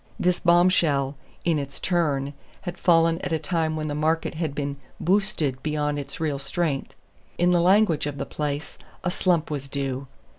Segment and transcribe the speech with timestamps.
[0.19, 1.15] This bombshell,
[1.45, 5.99] in its turn, had fallen at a time when the market had been "boosted" beyond
[5.99, 6.95] its real strength.
[7.37, 10.07] In the language of the place, a slump was due.